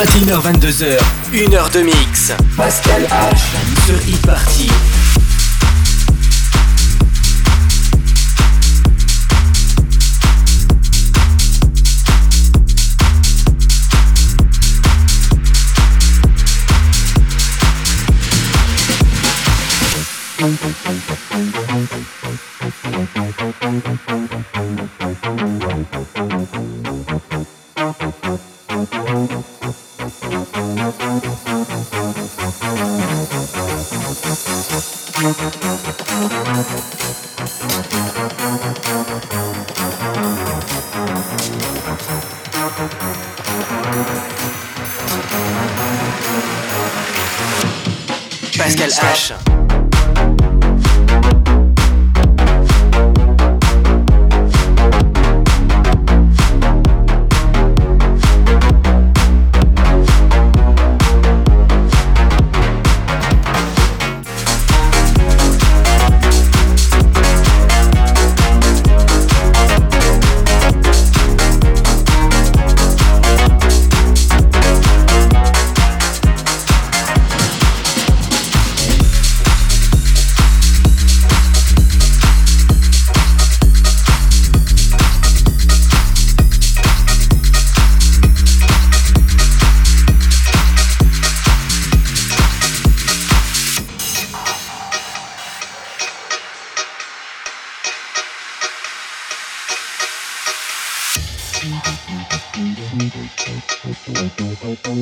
[0.00, 0.98] 21h22h,
[1.34, 2.32] 1 heure de mix.
[2.56, 4.70] Pascal H sur e-party.
[20.38, 21.19] Pascal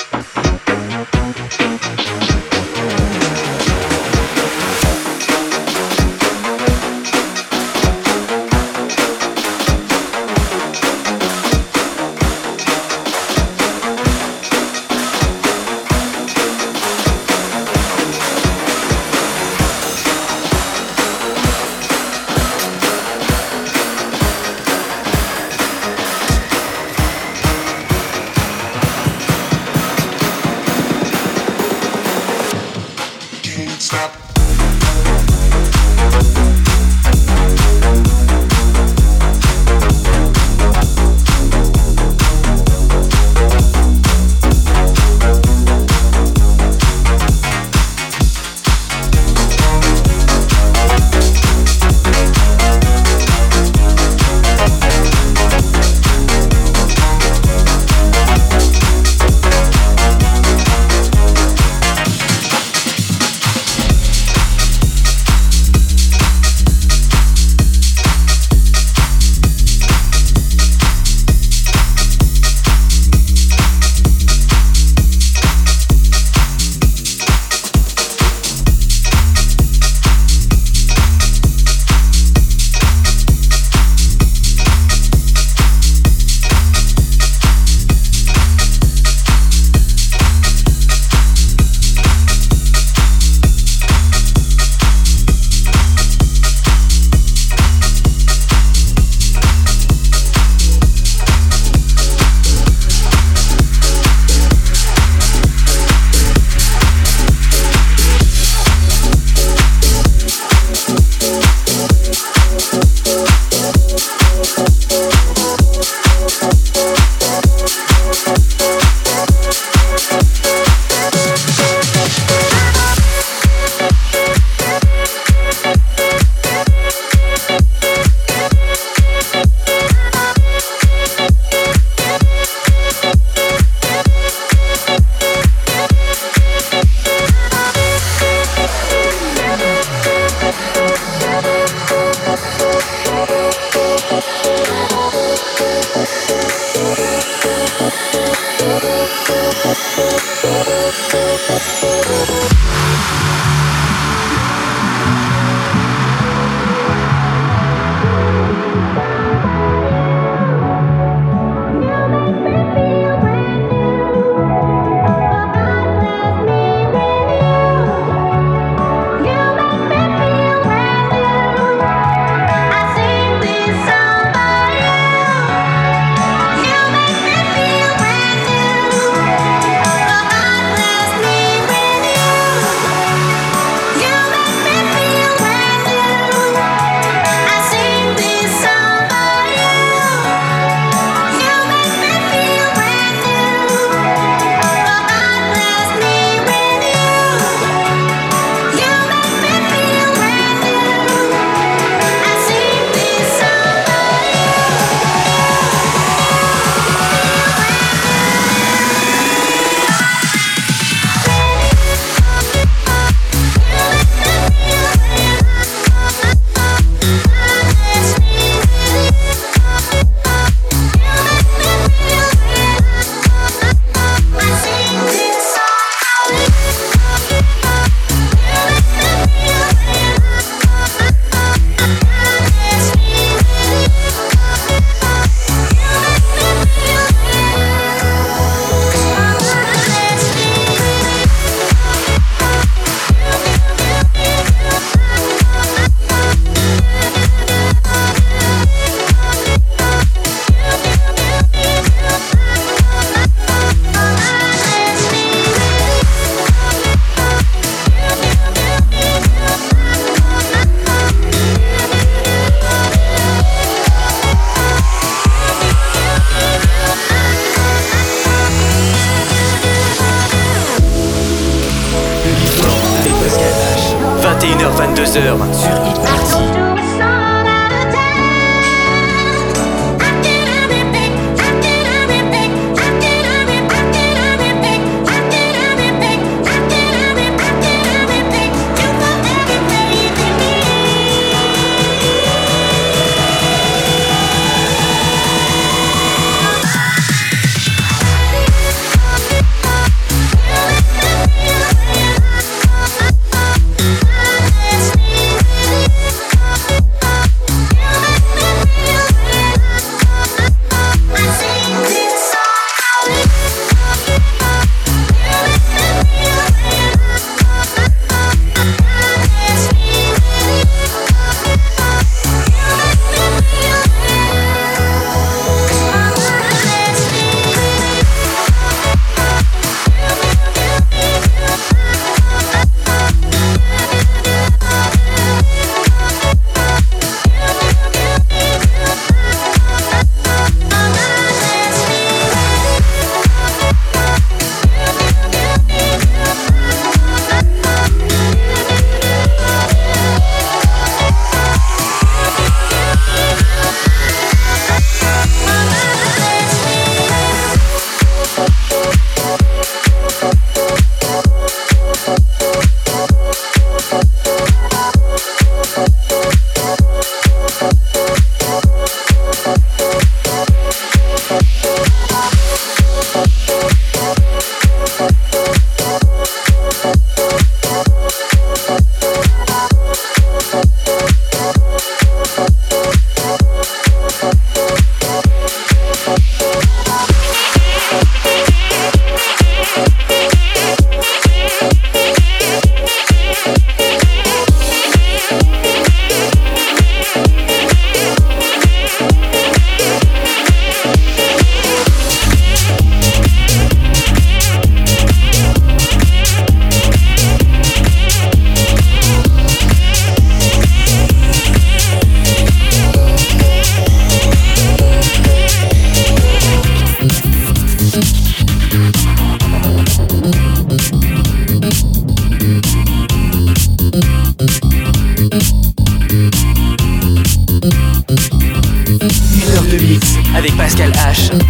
[431.12, 431.50] Garage.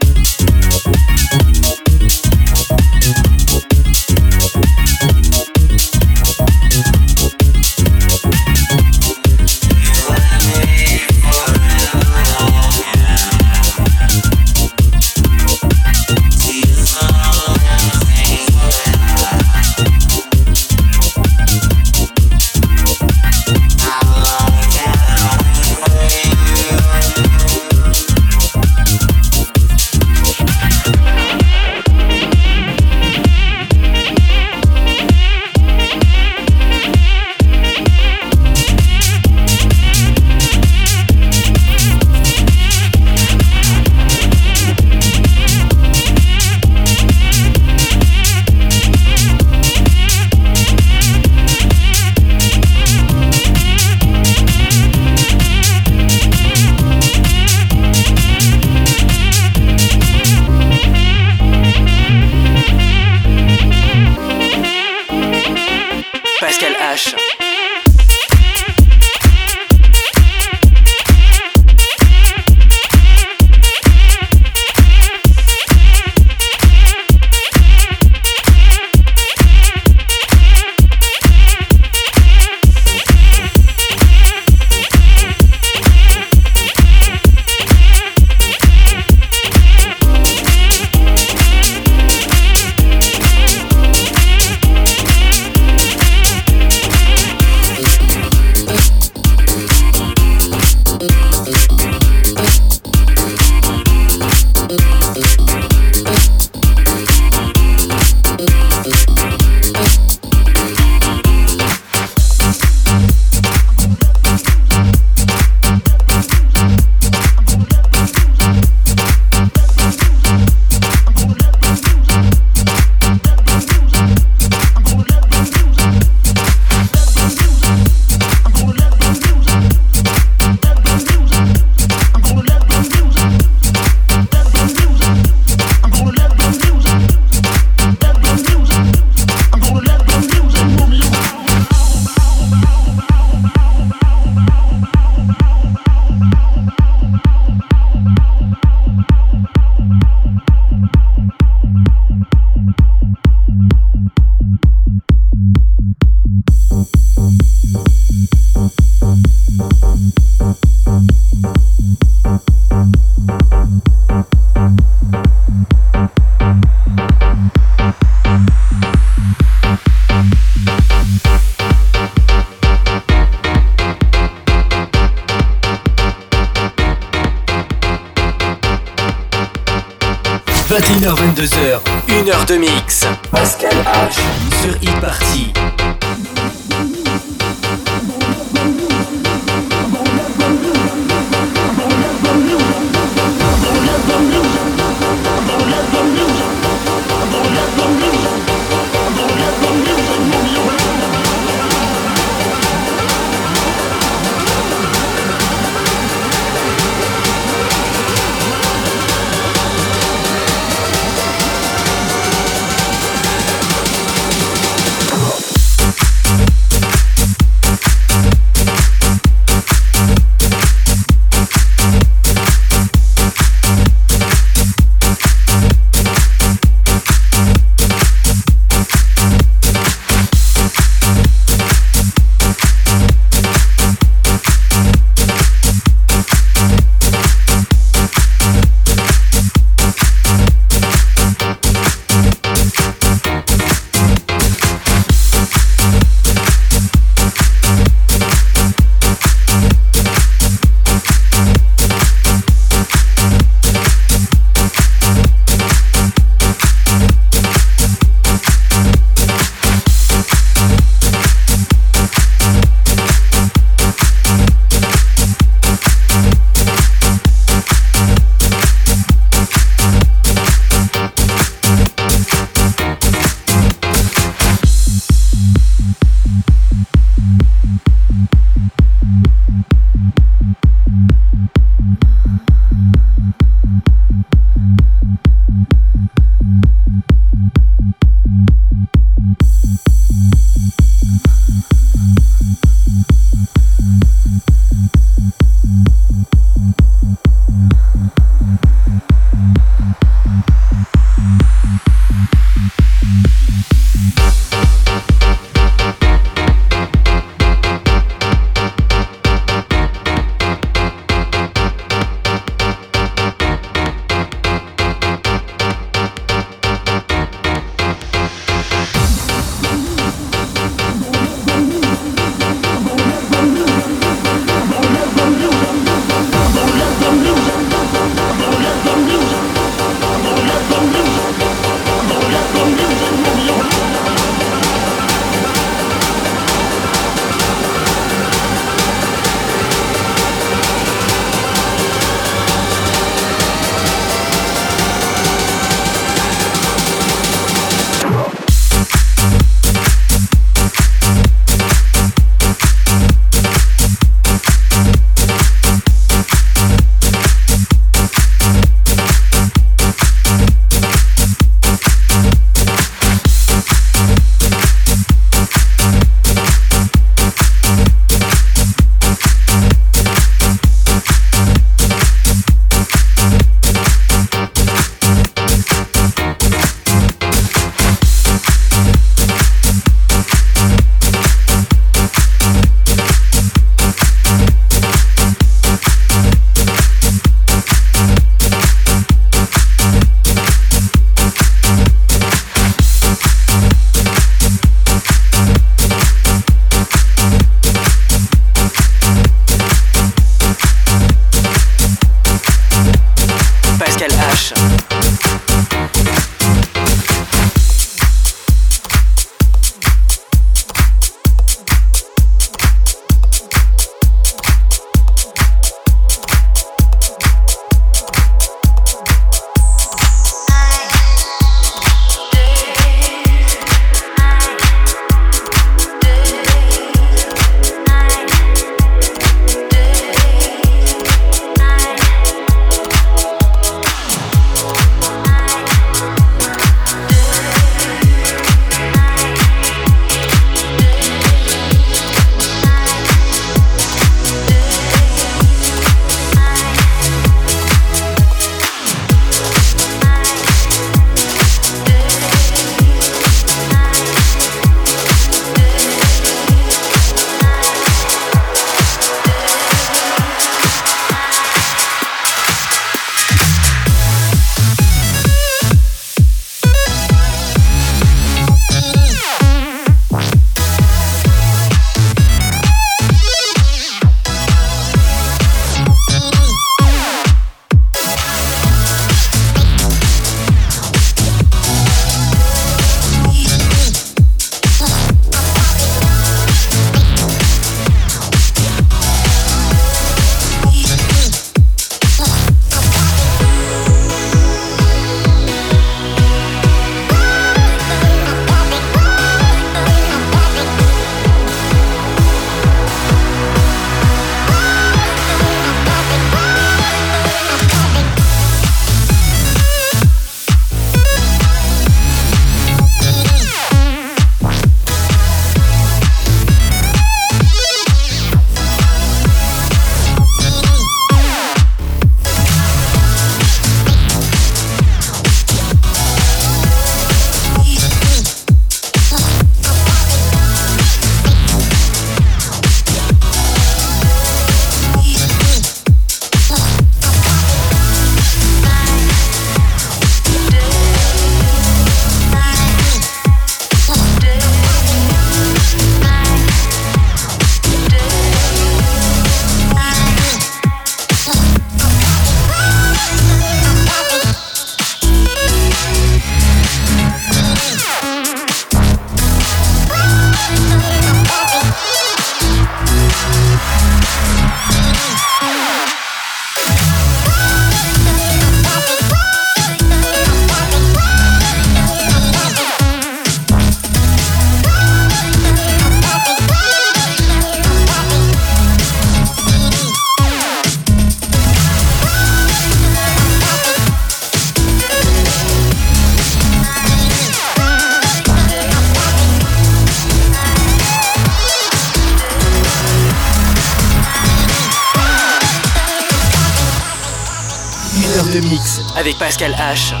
[599.01, 600.00] Avec Pascal H.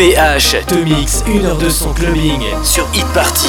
[0.00, 3.48] PH te mix une heure de son clubbing sur Hit Party.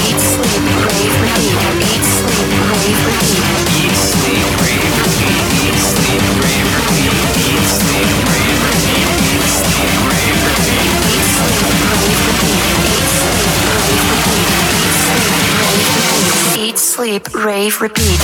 [17.19, 18.21] rave, repeat.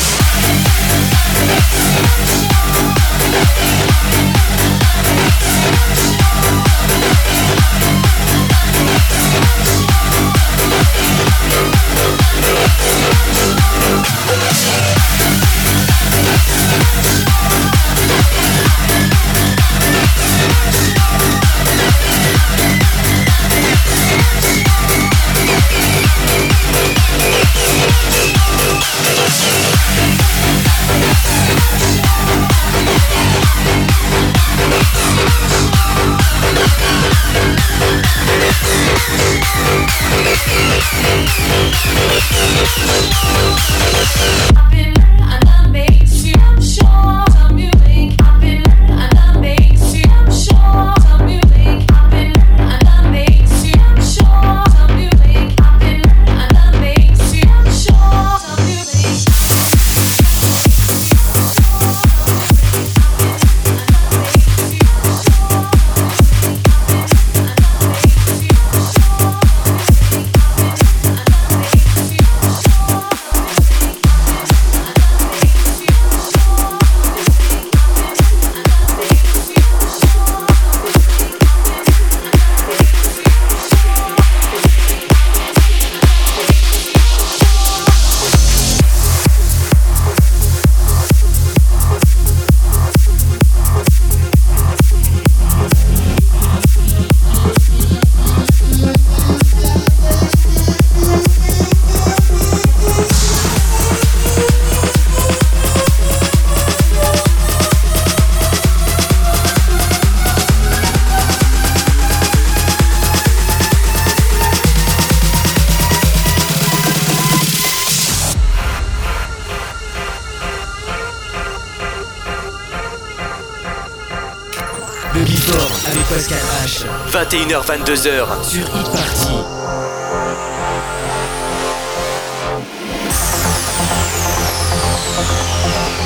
[127.47, 129.37] 21h-22h sur Hit Party.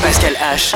[0.03, 0.75] Pascal H.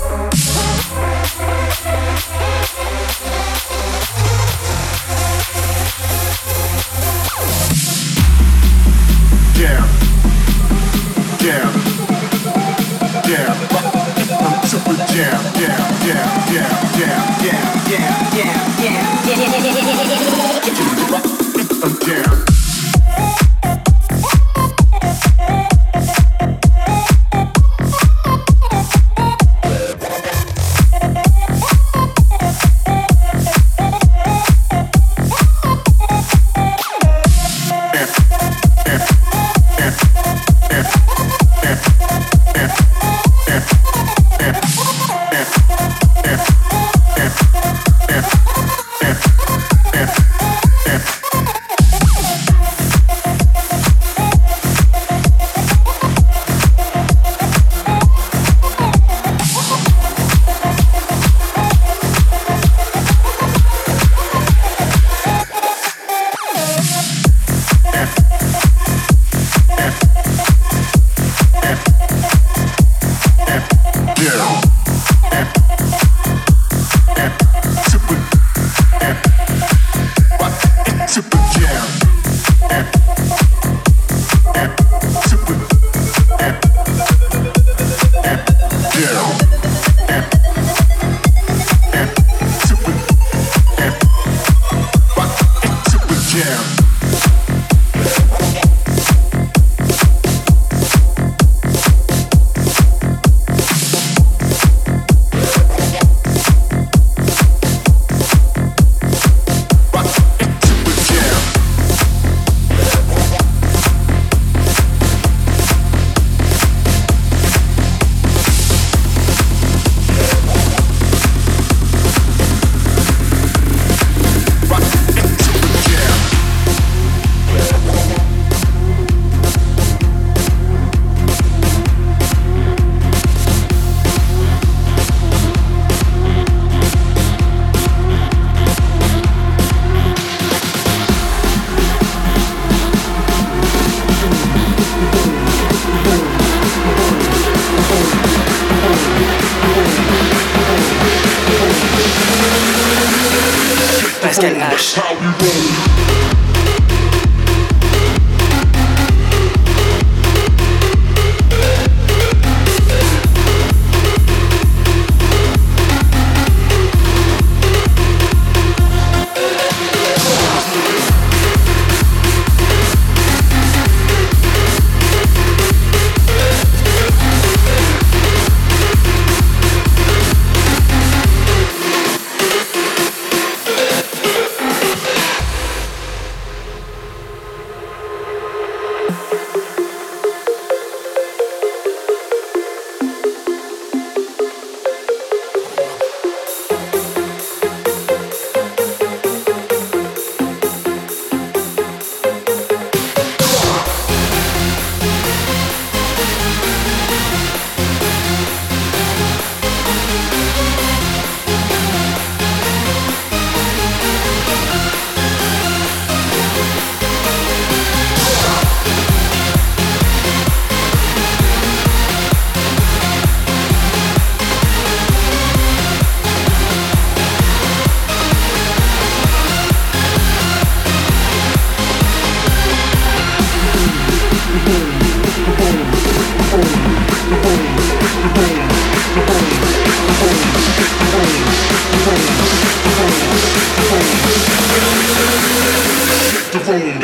[154.41, 156.00] That's how we roll.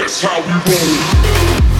[0.08, 1.77] That's how we roll.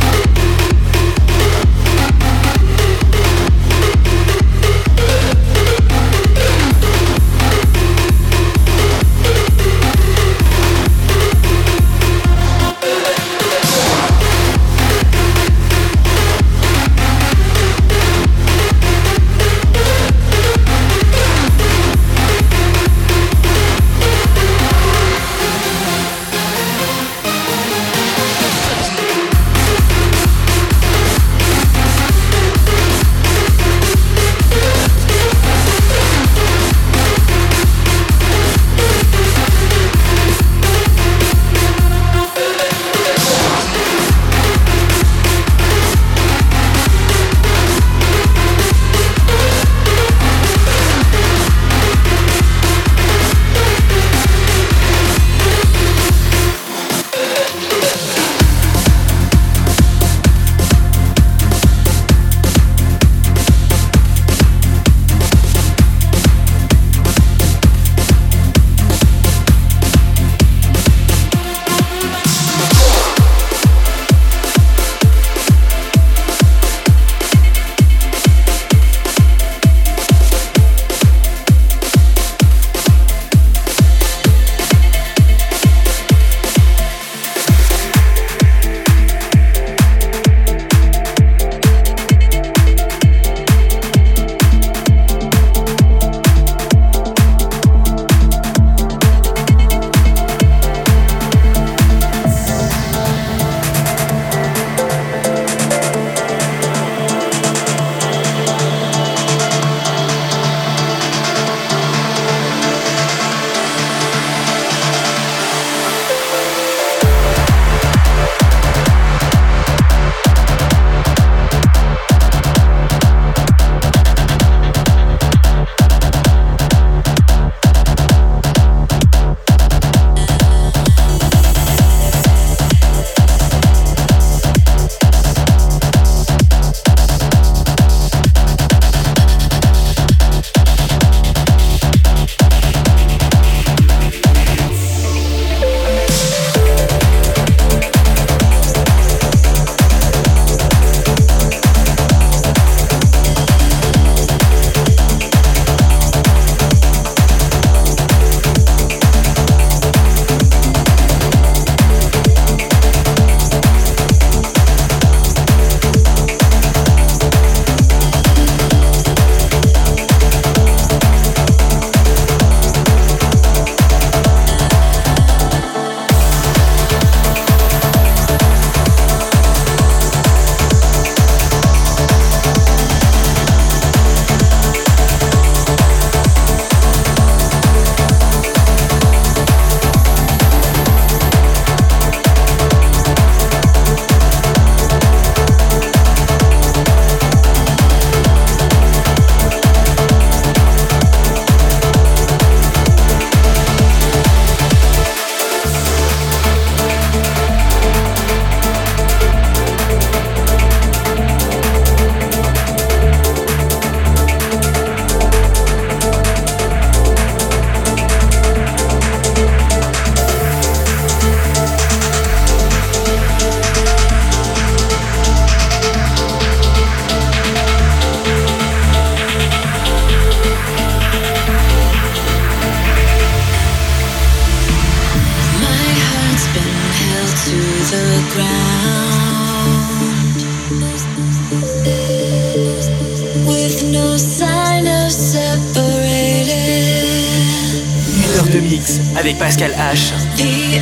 [249.38, 250.12] Pascal H.
[250.36, 250.82] The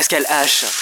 [0.00, 0.79] Pascal H.